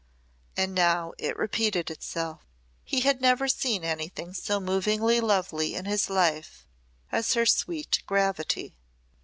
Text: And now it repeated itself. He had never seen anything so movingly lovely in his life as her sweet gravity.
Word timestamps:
And 0.57 0.73
now 0.73 1.13
it 1.19 1.37
repeated 1.37 1.91
itself. 1.91 2.41
He 2.83 3.01
had 3.01 3.21
never 3.21 3.47
seen 3.47 3.83
anything 3.83 4.33
so 4.33 4.59
movingly 4.59 5.19
lovely 5.21 5.75
in 5.75 5.85
his 5.85 6.09
life 6.09 6.65
as 7.11 7.35
her 7.35 7.45
sweet 7.45 8.01
gravity. 8.07 8.73